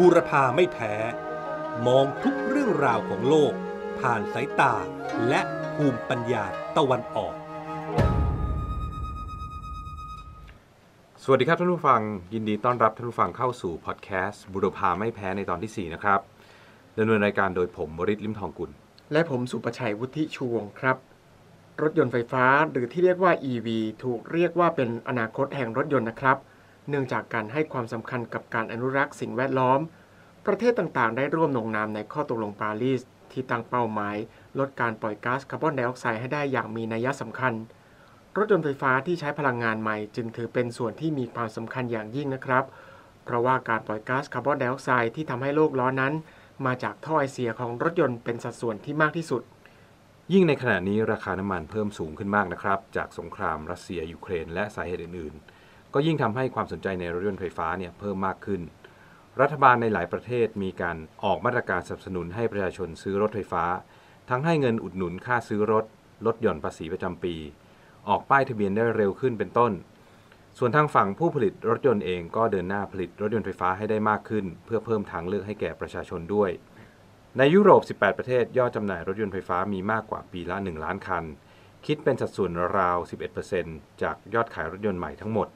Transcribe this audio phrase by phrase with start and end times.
[0.00, 0.94] บูรพาไม่แพ้
[1.86, 3.52] มองทุกเรื่องราวของโลก
[4.00, 4.74] ผ่านสายตา
[5.28, 5.40] และ
[5.74, 6.44] ภูมิปัญญา
[6.76, 7.34] ตะวันออก
[11.22, 12.00] สวัสดีครับท่านผู้ฟัง
[12.34, 16.20] ยินดีต้อนรับท่านผู้ฟังเข้าสู่พอดแคสต์บุรพาไม่แพ้ในตอนที่ 4 นะครับ
[16.98, 18.70] ดำเนินรายการโดยผมบริษลิมทองกุล
[19.12, 20.96] และผมสุประชัยวุฒิชูวงศ์ครับ
[21.82, 23.68] รถยนต์ไฟฟ้าหรือที่เรียกว่า EV
[24.02, 26.38] ถูกเรียกว่าเป็นอนาคตแห่งรถยนต์นะครับ
[26.88, 29.80] เนื่องจากการให้ความสำคัญกับการอนุรักษ์สิ่งแวดล้อม
[30.46, 33.00] ประเทศต่างๆ ได้ร่วมลงนามในข้อตกลงปารีส
[33.32, 34.16] ที่ตั้งเป้าหมาย
[34.58, 37.54] ลดการปล่อยก๊าซคาร์บอนไดออกไซด์ให้ได้อย่างมีนัยสำคัญ
[38.36, 42.64] รถยนต์ไฟฟ้าที่ใช้พลังงานใหม่จึงถือเป็นส่วนที่มีความสำคัญอย่างยิ่งนะครับ
[43.24, 46.14] เพราะว่าการปล่อยก๊าซคาร์บอนไดออกไซด์ที่ทำให้โลกร้อนนั้น
[46.66, 49.42] มาจากท่อไอเสียของรถยนต์เป็นสัดส่วนที่มากที่สุด
[50.32, 55.55] ยิ่งในขณะนี้ราคาน้ำมันเพิ่มสูงขึ้นมากนะครับ จากสงครามรัสเซียยูเครนและสาเหตุอื่นๆ
[55.98, 58.60] ก็ยิ่งทำให้ความสนใจในรถยนต์ไฟฟ้าเนี่ยเพิ่มมากขึ้น
[59.40, 63.64] รัฐบาลในหลายประเทศมีการออกมาตรการสนับสนุนให้ประชาชนซื้อรถไฟฟ้า
[64.30, 65.84] ทั้งให้เงินอุดหนุนค่าซื้อรถ
[66.26, 67.34] ลดหย่อนภาษีประจำปี
[68.08, 69.72] ออกป้ายทะเบียนได้เร็วขึ้นเป็นต้น
[70.58, 76.50] ส่วนทางฝั่งผู้ผลิตรถยนต์เองก็เดินหน้าผลิตรถยนต์ไฟฟ้าให้ได้มากขึ้น เพื่อเพิ่มทางเลือกให้แก่ประชาชนด้วย
[77.38, 81.26] ในยุโรป 18 ประเทศยอดจำหน่ายรถยนต์ไฟฟ้ามีมากกว่าปีละ 1 ล้านคัน
[81.86, 82.98] คิดเป็นสัดส่วนราว
[83.50, 85.48] 11%จากยอดขายรถยนต์ใหม่ทั้งหมด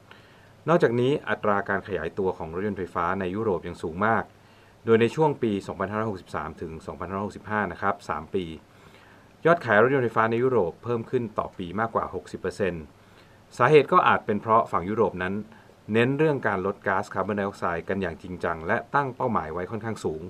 [0.68, 4.24] นอกจากนี้อัตราการขยายตัวของรถยนต์ไฟฟ้าในยุโรปยังสูงมาก
[4.84, 5.52] โดยในช่วงปี
[6.06, 6.72] 2563 ถึง
[7.22, 8.44] 2565 นะครับ 3 ปี
[9.46, 12.04] ยอดขายรถยนต์ไฟฟ้าในยุโรปเพิ่มขึ้นต่อปีมากกว่า
[12.80, 15.34] 60%สาเหตุก็อาจเป็นเพราะฝั่งยุโรปนั้น
[15.92, 20.22] เน้นเรื่องการลดก๊าซคาร์บอนไดออกไซด์กันอย่างจริงจัง และตั้งเป้าหมายไว้ค่อนข้างสูง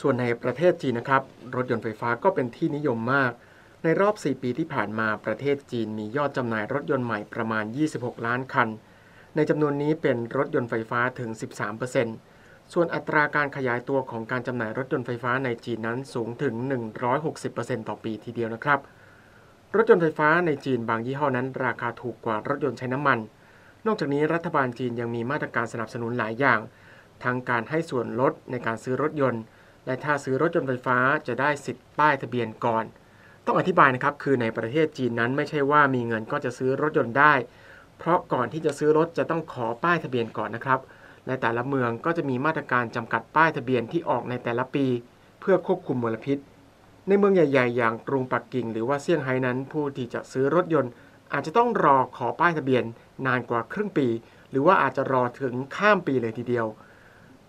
[0.00, 1.22] ส่วนในประเทศจีนนะครับ
[1.56, 3.32] รถยนต์ไฟฟ้าก็เป็นที่นิยมมาก
[3.82, 8.68] ในรอบ 4 ปีที่ผ่านมาประเทศจีนมียอดจำหน่ายรถยนต์ใหม่ประมาณ 26 ล้านคัน
[9.36, 11.30] ในจำนวนนี้เป็นรถยนต์ไฟฟ้าถึง
[12.00, 16.54] 13%ส่วนอัตราการขยายตัวของการจำหน่ายรถยนต์ไฟฟ้าในจีนนั้นสูงถึง
[17.20, 18.80] 160%ต่อปีทีเดียวนะครับ
[19.76, 23.18] รถยนต์ไฟฟ้าในจีนบางยี่ห้อนั้น ราคาถูกกว่ารถยนต์ใช้น้ำมัน
[23.86, 26.60] นอกจากนี้รัฐบาลจีนยังมีมาตรการสนับสนุนหลายอย่าง
[27.24, 29.42] ทั้งการให้ส่วนลดในการซื้อรถยนต์
[29.86, 32.84] และถ้าซื้อรถยนต์ไฟฟ้าจะได้สิทธิ์ป้ายทะเบียนก่อน
[33.46, 37.34] ต้องอธิบายนะครับคือในประเทศจีนนั้นไม่ใช่ว่ามีเงินก็จะซื้อรถยนต์ได้
[37.98, 40.80] เพราะก่อนที่จะซื้อรถจะต้องขอป้ายทะเบียนก่อนนะครับ
[41.26, 44.86] ในแต่ละเมืองก็จะมีมาตรการจำกัดป้ายทะเบียนที่ออกในแต่ละปี
[45.40, 46.38] เพื่อควบคุมมลพิษ
[47.08, 50.92] ในเมืองใหญ่ ๆ อย่างกรุงปักกิ่ง หรือว่าเซี่ยงไฮ้นั้นผู้ที่จะซื้อรถยนต์
[51.32, 52.84] อาจจะต้องรอขอป้ายทะเบียน
[53.26, 54.08] นานกว่าครึ่งปี
[54.50, 56.66] หรือว่าอาจจะรอถึงข้ามปีเลยทีเดียว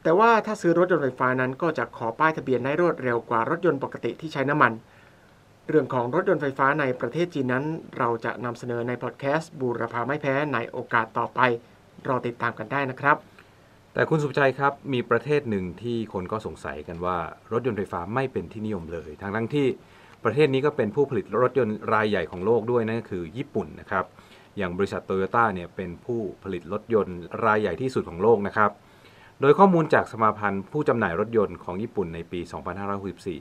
[0.03, 4.71] แต่ว่าถ้าซื้อรถยนต์ไฟฟ้านั้นก็จะขอป้ายทะเบียนได้รวดเร็วกว่ารถยนต์ปกติที่ใช้น้ำมัน
[5.67, 7.65] เรื่องของรถยนต์ไฟฟ้าในประเทศจีนนั้น
[7.97, 11.39] เราจะนำเสนอในพอดแคสต์บูรพาไม่แพ้ในโอกาสต่อไป
[12.07, 13.17] รอติดตามกันได้นะครับ
[13.93, 17.17] แต่คุณสุภชัยครับ มีประเทศหนึ่งที่คนก็สงสัยกันว่า
[17.51, 19.67] รถยนต์ไฟฟ้าไม่เป็นที่นิยมเลย ทั้งทั้งที่
[20.23, 24.05] ประเทศนี้ก็เป็นผู้ผลิตรถยนต์รายใหญ่ของโลกด้วยนั่นก็คือญี่ปุ่นนะครับ
[24.57, 28.71] อย่างบริษัทโตโยต้าเนี่ยเป็นผู้ผลิตรถยนต์รายใหญ่ที่สุดของโลกนะครับ
[29.41, 32.39] โดยข้อมูลจากสมาพันธ์ผู้จำหน่ายรถยนต์ของญี่ปุ่นในปี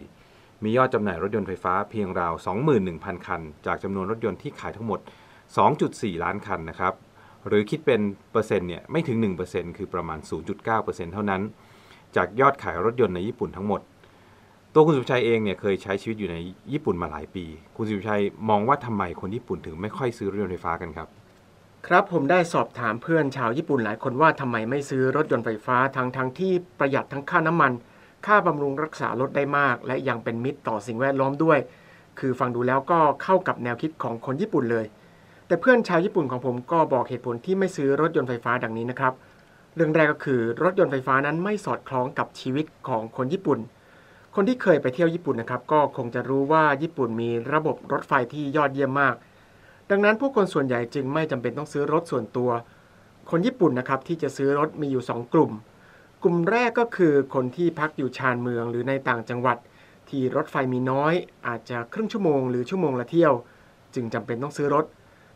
[0.04, 0.25] 2564
[0.64, 2.32] มียอดจำหน่ายรถยนต์ไฟฟ้าเพียงราว
[2.80, 5.00] 21,000 คัน จากจำนวนรถยนต์ที่ขายทั้งหมด
[5.62, 6.94] 2.4 ล้านคันนะครับ
[7.46, 8.00] หรือคิดเป็น
[8.32, 9.16] เปอร์เซ็นต์เนี่ยไม่ถึง
[9.48, 10.18] 1%คือประมาณ
[10.66, 11.42] 0.9%เท่านั้น
[12.16, 13.80] จากยอดขายรถยนต์ในญี่ปุ่นทั้งหมด
[14.72, 16.36] ตัวคุณสุชัยเองเนี่ยเคยใช้ชีวิตอยู่ใน
[16.72, 17.44] ญี่ปุ่นมาหลายปี
[17.76, 21.08] คุณสุชัยมองว่าทำไมคนญี่ปุ่นถึงไม่ค่อยซื้อรถยนต์ไฟฟ้ากันครับ
[21.86, 27.72] ครับผมได้สอบถามเพื่อนชาวญี่ปุ่นหลายคนว่าทำไมไม่ซื้อรถยนต์ไฟฟ้าทั้งทั้งที่ประหยัดทั้งค่าน้ำมัน
[28.26, 31.58] ค่าบำรุงรักษารถได้มาก และยังเป็นมิตรต่อสิ่งแวดล้อมด้วย
[32.18, 34.86] คือฟังดูแล้วก็เข้ากับแนวคิดของคนญี่ปุ่นเลย
[35.46, 39.12] แต่เพื่อนชาวญี่ปุ่นของผมก็บอกเหตุผลที่ไม่ซื้อรถยนต์ไฟฟ้าดังนี้นะครับ
[39.74, 43.58] เรื่องแรกก็คือรถยนต์ไฟฟ้านั้นไม่สอดคล้องกับชีวิตของคนญี่ปุ่น
[44.34, 49.14] คนที่เคยไปเที่ยวญี่ปุ่นนะครับ ก็คงจะรู้ว่าญี่ปุ่นมีระบบรถไฟที่ยอดเยี่ยมมาก
[49.90, 52.50] ดังนั้นผู้คนส่วนใหญ่จึงไม่จำเป็นต้องซื้อรถส่วนตัว
[53.30, 55.52] คนญี่ปุ่นนะครับที่จะซื้อรถมีอยู่ 2 กลุ่ม
[56.26, 59.58] ลุ่มแรกก็คือคนที่พักอยู่ชานเมืองหรือในต่างจังหวัด
[60.08, 61.14] ที่รถไฟมีน้อย
[61.46, 63.32] อาจจะครึ่งชั่วโมงหรือชั่วโมงละเที่ยว
[63.94, 64.84] จึงจำเป็นต้องซื้อรถ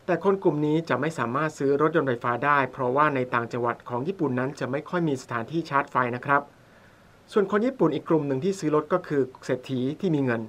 [0.05, 6.41] แต่คนกลุ่มนี้จะไม่สามารถซื้อรถยนต์ไฟฟ้าได้ เพราะว่าในต่างจังหวัดของญี่ปุ่นนั้นจะไม่ค่อยมีสถานที่ชาร์จไฟนะครับ
[7.31, 10.41] ส่วนคนญี่ปุ่นอีกกลุ่มหนึ่งที่ซื้อรถก็คือเศรษฐีที่มีเงิน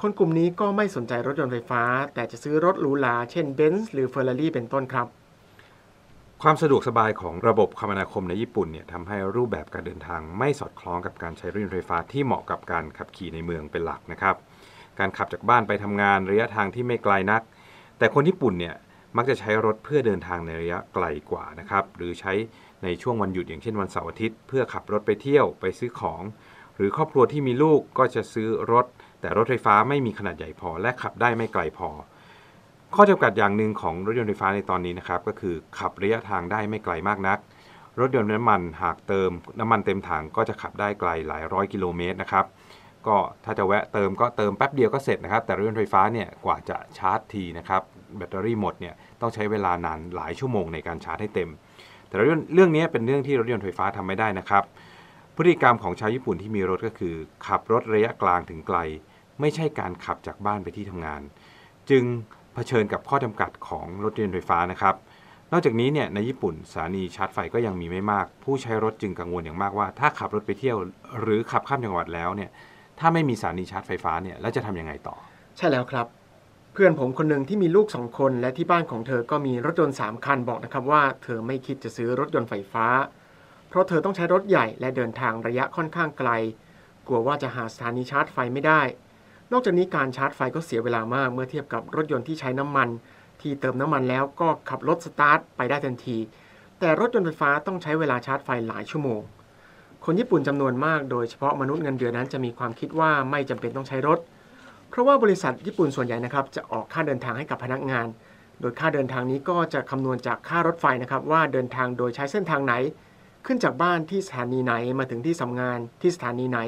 [0.00, 1.82] คนกลุ่มนี้ก็ไม่สนใจรถยนต์ไฟฟ้า
[2.14, 5.08] แต่จะซื้อรถหรูหราเช่นเบนซ์หรือเฟอร์รารี่เป็นต้นครับ
[6.42, 14.36] ความสะดวกสบายของระบบคมนาคมในญี่ปุ่นเนี่ยทำให้รูปแบบการเดินทางไม่สอดคล้องกับการใช้รถยนต์ไฟฟ้าที่เหมาะกับการขับขี่ในเมืองเป็นหลักนะครับ
[14.98, 17.42] การขับจากบ้านไปทำงานระยะทางที่ไม่ไกลนัก
[17.98, 18.74] แต่คนญี่ปุ่นเนี่ย
[19.16, 22.32] มักจะใช้รถเพื่อเดินทางในระยะไกลกว่านะครับหรือใช้
[22.82, 26.22] ในช่วงวันหยุดอย่างเช่นวันเสาร์อาทิตย์ เพื่อขับรถไปเที่ยวไปซื้อของ
[26.76, 28.86] หรือครอบครัวที่มีลูกก็จะซื้อรถ
[29.20, 31.88] แต่รถไฟฟ้าไม่มีขนาดใหญ่พอ และขับได้ไม่ไกลพอ
[32.98, 37.38] ข้อจำกัดอย่างหนึ่งของรถยนต์ไฟฟ้าในตอนนี้นะครับก็คือขับระยะทางได้ไม่ไกลมากนัก
[38.00, 39.30] รถยนต์น้ำมันหากเติม
[39.60, 42.46] น้ำมันเต็มถังก็จะขับได้ไกลหลายร้อยกิโลเมตรนะครับ
[43.06, 47.82] ก็ถ้าจะแวะเติมก็เติมแป๊บเดียวก็เสร็จนะครับ แต่รถยนต์ไฟฟ้าเนี่ยกว่าจะชาร์จทีนะครับ
[48.16, 51.50] แบตเตอรี่หมดเนี่ยต้องใช้เวลานานหลายชั่วโมงในการชาร์จให้เต็ม
[52.08, 54.64] แต่เรื่องเรื่องนี้เป็นเรื่องที่รถยนต์ไฟฟ้าทำไม่ได้นะครับ
[55.36, 57.14] พฤติกรรมของชาวญี่ปุ่นที่มีรถก็คือ
[57.46, 58.78] ขับรถระยะกลางถึงไกล
[59.40, 61.22] ไม่ใช่การขับจากบ้านไปที่ทำงาน
[61.90, 62.04] จึง
[62.54, 64.94] เผชิญกับข้อจำกัดของรถยนต์ไฟฟ้านะครับ
[65.52, 70.76] นอกจากนี้เนี่ยในญี่ปุ่นสถานีชาร์จไฟก็ยังมีไม่มาก ผู้ใช้รถจึงกังวลอย่างมากว่า ถ้าขับรถไปเที่ยว
[71.20, 72.50] หรือขับข้ามจังหวัดแล้วเนี่ย
[72.98, 75.16] ถ้าไม่มีสถานีชาร์จไฟฟ้าเนี่ยแล้วจะทำยังไงต่อ
[75.56, 76.06] ใช่แล้วครับ
[76.72, 82.86] เพื่อนผมคนหนึ่งที่มีลูกสองคนและที่บ้านของเธอก็มีรถยนต์3คันบอกนะครับว่าเธอไม่คิดจะซื้อรถยนต์ไฟฟ้า
[83.68, 86.30] เพราะเธอต้องใช้รถใหญ่และเดินทางระยะค่อนข้างไกล
[87.06, 88.80] กลัวว่าจะหาสถานีชาร์จไฟไม่ได้
[89.52, 92.88] นอกจากนี้การชาร์จไฟก็เสียเวลามาก เมื่อเทียบกับรถยนต์ที่ใช้น้ำมัน
[93.40, 96.18] ที่เติมน้ำมันแล้วก็ขับรถสตาร์ทไปได้ทันที
[96.78, 99.20] แต่รถยนต์ไฟฟ้าต้องใช้เวลาชาร์จไฟหลายชั่วโมง
[100.04, 104.18] คนญี่ปุ่นจำนวนมากโดยเฉพาะมนุษย์เงินเดือนนั้นจะมีความคิดว่าไม่จำเป็นต้องใช้รถ
[104.90, 108.06] เพราะว่าบริษัทญี่ปุ่นส่วนใหญ่นะครับจะออกค่าเดินทางให้กับพนักงาน
[108.60, 112.74] โดยค่าเดินทางนี้ก็จะคำนวณจากค่ารถไฟนะครับว่าเดินทางโดยใช้เส้นทางไหน
[113.46, 116.60] ขึ้นจากบ้านที่สถานีไหนมาถึงที่ทำงานที่สถานีไหน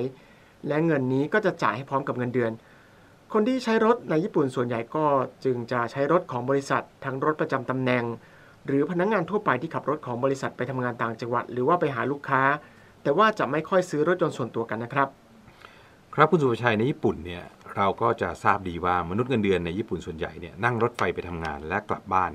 [0.69, 2.52] และเงินนี้ก็จะจ่ายให้พร้อมกับเงินเดือน
[3.32, 5.05] คนที่ใช้รถในญี่ปุ่นส่วนใหญ่ก็
[5.44, 8.05] จึงจะใช้รถของบริษัท ทั้งรถประจำตำแหน่ง
[8.67, 12.43] หรือพนักงานทั่วไปที่ขับรถของบริษัทไปทำงานต่างจังหวัด หรือว่าไปหาลูกค้า
[13.02, 15.08] แต่ว่าจะไม่ค่อยซื้อรถยนต์ส่วนตัวกันนะครับ
[16.14, 17.44] ครับคุณสุภชัยในญี่ปุ่นเนี่ย
[17.76, 22.32] เราก็จะทราบดีว่ามนุษย์เงินเดือนในญี่ปุ่นส่วนใหญ่เนี่ยนั่งรถไฟไปทำงานและกลับบ้าน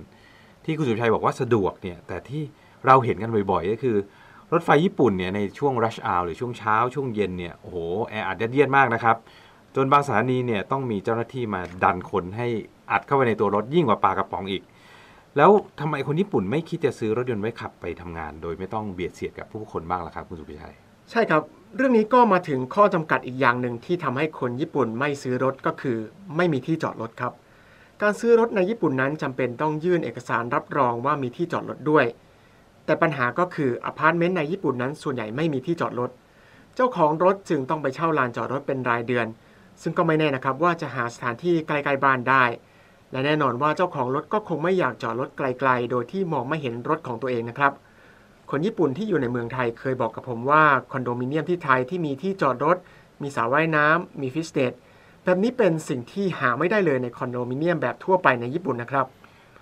[0.65, 2.43] ที่คุณสุภชัยบอกว่าสะดวกเนี่ยแต่ที่
[2.85, 3.97] เราเห็นกันบ่อยๆ ก็คือ
[4.53, 7.77] รถไฟญี่ปุ่นเนี่ยในช่วง rush hour หรือช่วงเช้าช่วงเย็นเนี่ยโอ้โห
[8.09, 9.17] แออัดเยียดมากนะครับ
[9.75, 12.47] จนบางสถานีเนี่ยต้องมีเจ้าหน้าที่มาดันคนให้
[12.91, 14.63] อัดเข้าไปในตัวรถยิ่งกว่าปลากระป๋องอีก
[15.37, 20.75] แล้วทำไมคนญี่ปุ่นไม่คิดจะซื้อรถยนต์ไว้ขับไปทำงาน โดยไม่ต้องเบียดเสียดกับผู้คนบ้างล่ะครับคุณสุภิชัย
[21.11, 21.41] ใช่ครับ
[21.75, 25.97] เรื่องนี้ก็มาถึงข้อจำกัดอีกอย่างหนึ่งที่ทำให้คนญี่ปุ่นไม่ซื้อรถก็คือ
[26.35, 27.33] ไม่มีที่จอดรถครับ
[28.01, 32.05] การซื้อรถในญี่ปุ่นนั้นจำเป็นต้องยื่นเอกสารรับรองว่ามีที่จอดรถด้วย
[32.85, 36.11] แต่ปัญหาก็คืออพาร์ตเมนต์ในญี่ปุ่นนั้นส่วนใหญ่ไม่มีที่จอดรถ
[36.75, 39.27] เจ้าของรถจึงต้องไปเช่าลานจอดรถเป็นรายเดือน
[39.81, 42.43] ซึ่งก็ไม่แน่นะครับว่าจะหาสถานที่ใกล้ๆบ้านได้
[43.11, 47.73] และแน่นอนว่าเจ้าของรถก็คงไม่อยากจอดรถไกลๆ โดยที่มองไม่เห็นรถของตัวเองนะครับ
[48.49, 52.77] คนญี่ปุ่นที่อยู่ในเมืองไทยเคยบอกกับผมว่าคอนโดมิเนียมที่ไทยที่มีที่จอดรถ
[53.21, 54.73] มีสระว่ายน้ำมีฟิตเนส
[55.23, 59.05] แบบนี้เป็นสิ่งที่หาไม่ได้เลยในคอนโดมิเนียมแบบทั่วไปในญี่ปุ่นนะครับ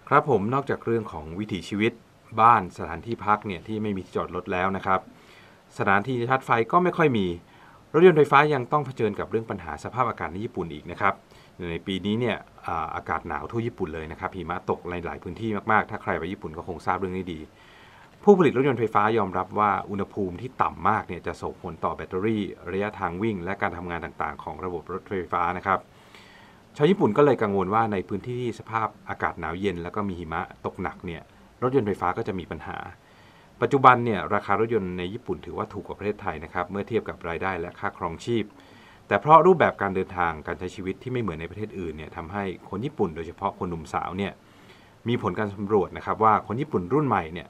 [0.10, 1.92] ครับผมนอกจากเรื่องของวิถีชีวิต
[2.42, 5.00] บ้านสถานที่พักเนี่ยที่ไม่มีที่จอดรถแล้วนะครับ
[5.77, 7.25] สถานที่ชาร์จไฟก็ไม่ค่อยมี
[7.94, 11.13] รถยนต์ไฟฟ้ายังต้องเผชิญกับเรื่องปัญหาสภาพอากาศในญี่ปุ่นอีกนะครับ
[11.71, 12.38] ในปีนี้เนี่ย
[12.95, 17.39] อากาศหนาวทั่วญี่ปุ่นเลยนะครับหิมะตกในหลายพื้นที่มากๆ ถ้าใครไปญี่ปุ่นก็คงทราบเรื่องนี้ดี
[18.24, 22.41] ผู้ผลิตรถยนต์ไฟฟ้ายอมรับว่าอุณหภูมิที่ต่ำมากเนี่ยจะส่งผลต่อแบตเตอรี่
[22.71, 25.80] ระยะทางวิ่ง และการทำงานต่างๆ ของระบบรถไฟฟ้านะครับ
[26.77, 31.21] ชาวญี่ปุ่นก็เลยกังวลว่าในพื้นที่ที่สภาพอากาศหนาวเย็น แล้วก็มีหิมะตกหนักเนี่ย
[31.63, 32.77] รถยนต์ไฟฟ้าก็จะมีปัญหา
[33.61, 38.43] ปัจจุบันเนี่ยราคารถยนต์ในญี่ปุ่นถือว่าถูกกว่าประเทศไทยนะครับเมื่อเทียบกับรายได้และค่าครองชีพ
[39.07, 44.34] แต่เพราะรูปแบบการเดินทางการใช้ชีวิตที่ไม่เหมือนในประเทศอื่นเนี่ยทำให้คนญี่ปุ่นโดยเฉพาะคนหนุ่มสาวเนี่ย
[45.07, 47.48] มีผลการสำรวจนะครับว่าคนญี่ปุ่นรุ่นใหม่เนี่ย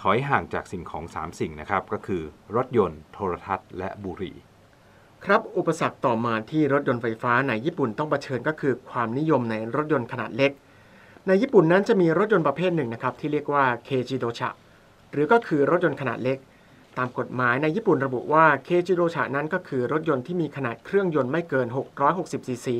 [0.00, 2.22] ถอยห่างจากสิ่งของ 3 สิ่งนะครับก็คือ
[2.56, 4.36] รถยนต์ โทรทัศน์ และบุหรี่
[5.24, 10.52] ครับอุปสรรคต่อมาที่รถยนต์ไฟฟ้าในญี่ปุ่นต้องเผชิญก็คือความนิยมในรถยนต์ขนาดเล็ก
[11.26, 14.50] ในญี่ปุ่นนั้นจะมีรถยนต์ประเภทหนึ่งนะครับที่เรียกว่าเคจิโดชะ
[15.12, 16.38] หรือก็คือรถยนต์ขนาดเล็ก
[16.98, 21.66] ตามกฎหมายในญี่ปุ่นระบุว่าเคจิโดชะนั้นก็คือรถยนต์ที่มีขนาดเครื่องยนต์ไม่เกิน
[22.08, 22.76] 660ซีซี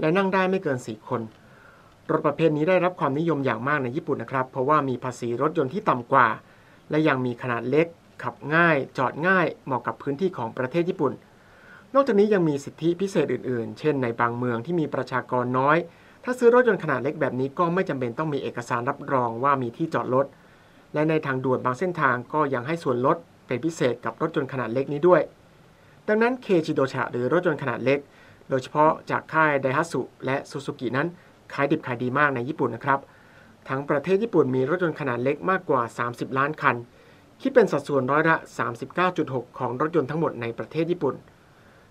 [0.00, 1.20] และนั่งได้ไม่เกิน 4 คน
[2.10, 6.28] รถประเภทนี้ได้รับความนิยมอย่างมากในญี่ปุ่นนะครับ เพราะว่ามีภาษีรถยนต์ที่ต่ำกว่า
[6.90, 7.86] และยังมีขนาดเล็ก
[8.22, 11.12] ขับง่าย จอดง่าย เหมาะกับพื้นที่ของประเทศญี่ปุ่น
[11.94, 15.76] นอกจากนี้ยังมีสิทธิพิเศษอื่นๆ เช่นในบางเมืองที่มีประชากรน้อย
[16.24, 20.26] ถ้าซื้อรถยนต์ขนาดเล็กแบบนี้ก็ไม่จำเป็นต้องมีเอกสารรับรองว่ามีที่จอดรถ
[20.94, 23.16] และในทางด่วนบางเส้นทางก็ยังให้ส่วนลด
[23.46, 25.22] เป็นพิเศษกับรถยนต์ขนาดเล็กนี้ด้วย
[26.08, 27.98] ดังนั้นเคจิโดชะหรือรถยนต์ขนาดเล็ก
[28.48, 31.08] โดยเฉพาะจากค่ายไดฮัตสุและซูซูกินั้น
[31.52, 33.00] ขายดิบขายดีมากในญี่ปุ่นนะครับ
[33.68, 36.76] ทั้งประเทศญี่ปุ่นมีรถยนต์ขนาดเล็กมากกว่า 30 ล้านคัน
[37.40, 38.36] คิดเป็นสัดส่วนร้อยละ
[38.96, 41.14] 39.6 ของรถยนต์ทั้งหมดในประเทศญี่ปุ่น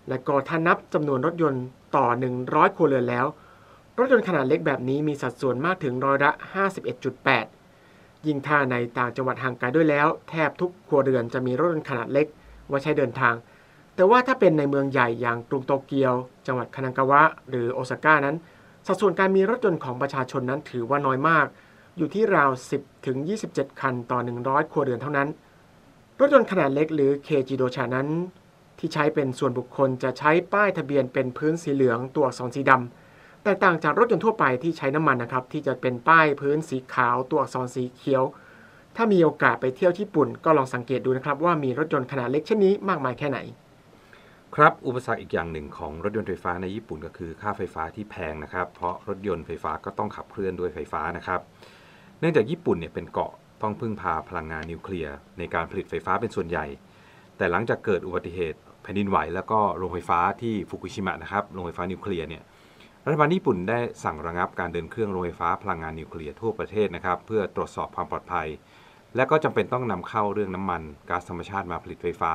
[0.10, 1.64] และก็ถ้านับจำนวนรถยนต์
[1.96, 2.08] ต่อ
[2.44, 3.26] 100 ครัวเรือนแล้ว
[4.00, 6.32] รถยนต์ขนาดเล็กแบบนี้มีสัดส่วนมากถึงร้อยละ
[7.06, 7.47] 51.8
[8.28, 12.28] ยิ่งถ้าในต่างจังหวัดห่างไกลด้วยแล้ว แทบทุกครัวเรือนจะมีรถยนต์ขนาดเล็ก
[12.68, 13.36] ไว้ใช้เดินทาง
[13.96, 16.14] แต่ว่าถ้าเป็นในเมืองใหญ่อย่างกรุงโตเกียว
[16.48, 18.36] จังหวัดคานากาวะ หรือโอซาก้านั้น
[18.86, 21.46] สัดส่วนการมีรถยนต์ของประชาชนนั้นถือว่าน้อยมาก
[21.98, 23.18] อยู่ที่ราว 10ถึง
[23.50, 25.28] 27 คันต่อ 100 ครัวเรือนเท่านั้น
[26.20, 28.08] รถยนต์ขนาดเล็กหรือเคจิโดชานั้น
[28.80, 33.07] ที่ใช้เป็นส่วนบุคคลจะใช้ป้ายทะเบียนเป็นพื้นสีเหลืองตัวอักษรสีดำ
[33.48, 38.24] แต่ต่างจากรถยนต์ทั่วไปที่ใช้น้ำมันนะครับที่จะเป็นป้ายพื้นสีขาวตัวอักษรสีเขียว
[38.96, 43.40] ถ้ามีโอกาสไปเที่ยวญี่ปุ่น ก็ลองสังเกตดูนะครับว่ามีรถยนต์ขนาดเล็กเช่นนี้มากมายแค่ไหน
[44.56, 51.40] ครับอุปสรรคอีกอย่างหนึ่งของรถยนต์ไฟฟ้าในญี่ปุ่นก็คือค่าไฟฟ้าที่แพงนะครับ เพราะรถยนต์ไฟฟ้าก็ต้องขับเคลื่อนด้วยไฟฟ้านะครับ
[52.20, 56.66] เนื่องจากญี่ปุ่นเนี่ยเป็นเกาะต้องพึ่งพาพลังงานนิวเคลียร์ในการผลิตไฟฟ้าเป็นส่วนใหญ่
[57.38, 62.44] แต่หลังจากเกิดอุบัติเหตุแผ่นดินไหว แล้วก็โรงไฟฟ้าที่ฟุกุชิมะนะครับโรงไฟฟ้านิวเคลียร์เนี่ย
[63.10, 68.48] รัฐบาลญี่ปุ่นได้สั่งระงับการเดินเครื่องโรงไฟฟ้าพลังงานนิวเคลียร์ทั่วประเทศนะครับเพื่อตรวจสอบความปลอดภัย
[69.16, 72.32] และก็จำเป็นต้องนำเข้าเรื่องน้ำมันก๊าซธรรมชาติมาผลิตไฟฟ้า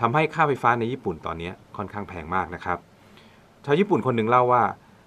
[0.00, 2.78] ทำให้ค่าไฟฟ้าในญี่ปุ่นตอนนี้ค่อนข้างแพงมากนะครับ
[3.64, 4.62] ชาวญี่ปุ่นคนหนึ่งเล่าว่า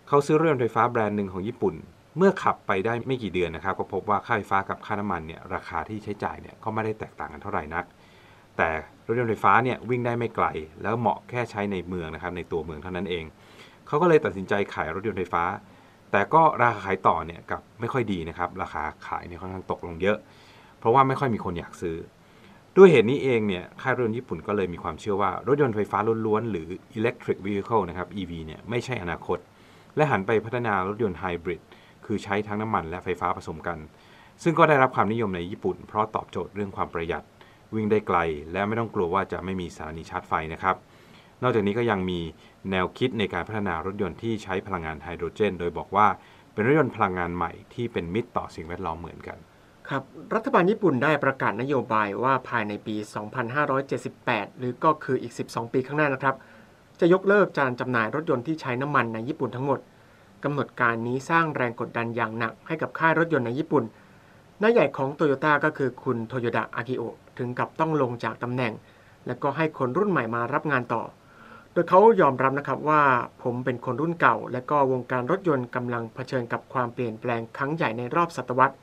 [0.08, 1.76] เขาซื้อรถยนต์ไฟฟ้าแบรนด์หนึ่งของญี่ปุ่น
[2.18, 7.86] เมื่อขับไปได้ไม่กี่เดือนนะครับ ก็พบว่าค่าไฟฟ้ากับค่าน้ำมันเนี่ยราคาที่ใช้จ่ายเนี่ยก็ไม่ได้แตกต่างกันเท่าไหร่นัก
[8.58, 8.70] แต่
[9.08, 10.48] รถยนต์ไฟฟ้าเนี่ยวิ่งได้ไม่ไกล
[10.82, 13.24] แล้วเหมาะแค่ใช้ในเมืองนะครับในตัวเมืองเท่านั้นเอง
[13.94, 15.44] เขาก็เลยตัดสินใจขายรถยนต์ไฟฟ้า
[16.12, 20.18] แต่ก็ราคาขายต่อเนี่ยกับไม่ค่อยดีนะครับ ราคาขายเนี่ยค่อนข้างตกลงเยอะ
[20.80, 21.96] เพราะว่าไม่ค่อยมีคนอยากซื้อ
[22.78, 26.66] ด้วยเหตุนี้เองเนี่ยค่ายรถยนต์ญี่ปุ่นก็เลยมีความเชื่อว่ารถยนต์ไฟฟ้าล้วนๆหรือ
[26.98, 29.40] electric vehicle นะครับ EV เนี่ยไม่ใช่อนาคต
[29.96, 31.62] และหันไปพัฒนารถยนต์ไฮบริด
[32.06, 33.78] คือใช้ทั้งน้ำมันและไฟฟ้าผสมกัน
[34.44, 37.24] ซึ่งก็ได้รับความนิยมในญี่ปุ่น เพราะตอบโจทย์เรื่องความประหยัด
[37.74, 38.18] วิ่งได้ไกล
[38.52, 40.78] และไม่ต้องกลัวว่าจะไม่มีสถานีชาร์จไฟนะครับ
[41.44, 42.20] นอกจากนี้ก็ยังมี
[42.72, 46.08] แนวคิดในการพัฒนารถยนต์ที่ใช้พลังงานไฮโดรเจน โดยบอกว่า
[46.54, 49.38] เป็นรถยนต์พลังงานใหม่ที่เป็นมิตรต่อสิ่งแวดล้อมเหมือนกัน
[49.90, 52.96] ครับ รัฐบาลญี่ปุ่นได้ประกาศนโยบายว่าภายในปี
[53.78, 56.36] 2578 หรือก็คืออีก 12 ปีข้างหน้านะครับ
[57.00, 59.80] จะยกเลิกการจำหน่ายรถยนต์ที่ใช้น้ำมันในญี่ปุ่นทั้งหมด
[60.44, 63.84] กำหนดการนี้สร้างแรงกดดันอย่างหนักให้กับค่ายรถยนต์ในญี่ปุ่น
[64.62, 67.04] นายใหญ่ของโตโยต้าก็คือคุณโตโยดะอากิโอ
[67.38, 68.74] ถึงกับต้องลงจากตำแหน่ง
[69.28, 71.04] และก็ให้คนรุ่นใหม่มารับงานต่อ
[71.74, 73.04] โดยเขายอมรับนะครับว่า
[73.44, 78.76] ผมเป็นคนรุ่นเก่า และก็วงการรถยนต์กำลังเผชิญกับความเปลี่ยนแปลงครั้งใหญ่ในรอบศตวรรษ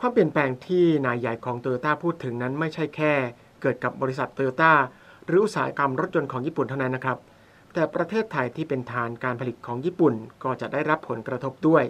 [0.00, 3.12] ความเปลี่ยนแปลงที่นายใหญ่ของโตโยต้าพูดถึงนั้นไม่ใช่แค่
[3.62, 4.72] เกิดกับบริษัทโตโยต้า
[5.26, 7.18] หรืออุตสาหกรรมรถยนต์ของญี่ปุ่นเท่านั้นนะครับ
[7.72, 11.84] แต่ประเทศไทยที่เป็นฐานการผลิตของญี่ปุ่นก็จะได้รับผลกระทบด้วย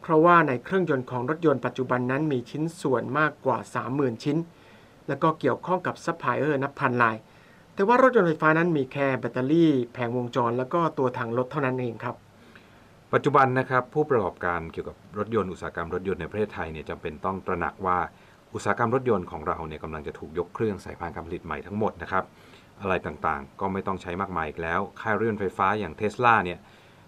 [0.00, 3.58] เพราะว่าในเครื่องยนต์ของรถยนต์ปัจจุบันนั้นมีชิ้นส่วนมากกว่า
[3.90, 4.36] 30,000 ชิ้น
[5.08, 7.16] และก็เกี่ยวข้องกับซัพพลายเออร์นับพันราย
[7.78, 12.16] แต่ว่ารถยนต์ไฟฟ้านั้นมีแค่แบตเตอรี่แผงวงจร แล้วก็ตัวถังรถเท่านั้นเองครับ
[13.12, 17.98] ปัจจุบันนะครับผู้ประกอบการเกี่ยวกับรถยนต์อุตสาหกรรมรถยนต์ในประเทศไทยเนี่ยจำเป็นต้องตระหนักว่า
[18.54, 22.24] อุตสาหกรรมรถยนต์ของเราเนี่ยกำลังจะถูกยกเครื่องสายพานการผลิตใหม่ทั้งหมดนะครับ
[22.80, 26.58] อะไรต่างๆ ก็ไม่ต้องใช้มากมายอีกแล้ว ค่ายรถยนต์ไฟฟ้าอย่างเทสลาเนี่ย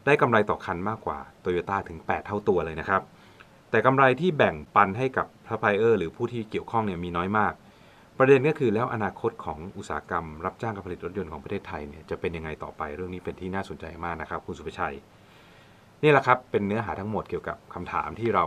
[0.06, 3.02] ได้กำไรต่อคันมากกว่าโตโยต้าถึง 8 เท่าตัวเลยนะครับ
[3.70, 7.52] แต่กำไรที่แบ่งปันให้กับพพลายเออร์หรือผู้ที่เกี่ยวข้องเนี่ยมีน้อยมาก
[8.20, 14.94] ประเด็นก็คือแล้วอนาคตของอุตสาหกรรม รับจ้างการผลิตรถยนต์ของประเทศไทยเนี่ยจะเป็นยังไงต่อไปเรื่องนี้เป็นที่น่าสนใจมากนะครับคุณสุภชัย
[16.02, 18.44] นี่แหละครับเป็นเนื้อหาทั้งหมดเกี่ยวกับคำถามที่เรา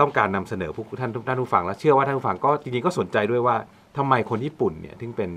[0.00, 3.56] ต้องการนำเสนอผู้ท่านทุกท่านผู้ฟังและเชื่อว่าท่านผู้ฟังก็จริงๆก็สนใจด้วยว่า
[3.96, 5.30] ทำไมคนญี่ปุ่นเนี่ยถึงเป็น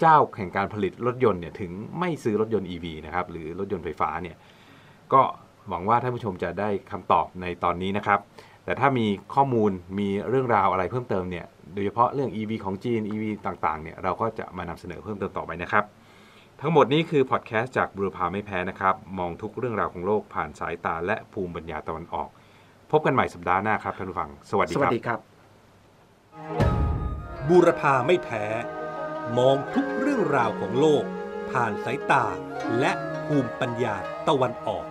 [0.00, 4.36] เจ้าแห่งการผลิตรถยนต์เนี่ยถึงไม่ซื้อรถยนต์ EV นะครับหรือรถยนต์ไฟฟ้าเนี่ย
[5.12, 5.22] ก็
[5.68, 8.20] หวังว่าท่านผู้ชมจะได้คำตอบในตอนนี้นะครับ
[8.66, 15.84] แต่ถ้ามีข้อมูลมีเรื่องราวอะไรเพิ่มเติมเนี่ยโดยเฉพาะเรื่อง EV ของจีน EV ต่างๆเนี่ยเราก็จะมานำเสนอเพิ่มเติมต่อไปนะครับ
[16.60, 22.28] ทั้งหมดนี้คือพอดแคสต์จากบุรพาไม่แพ้นะครับ มองทุกเรื่องราวของโลกผ่านสายตาและภูมิปัญญาตะวันออก
[22.90, 25.18] พบกันใหม่สัปดาห์หน้าครับท่านผู้ฟัง สวัสดีสควัสรับดีครับ
[27.48, 28.44] บูรพาไม่แพ้
[29.38, 31.04] มองทุกเรื่องราวของโลก
[31.50, 32.24] ผ่านสายตา
[32.80, 32.92] และ
[33.26, 33.94] ภูมิปัญญา
[34.28, 34.84] ตะวันออก